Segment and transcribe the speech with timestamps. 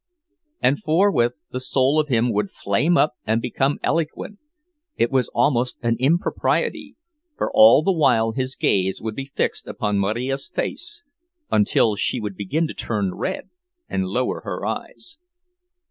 [0.61, 5.95] And forthwith the soul of him would flame up and become eloquent—it was almost an
[5.99, 6.95] impropriety,
[7.37, 11.03] for all the while his gaze would be fixed upon Marija's face,
[11.51, 13.51] until she would begin to turn red
[13.87, 15.19] and lower her eyes.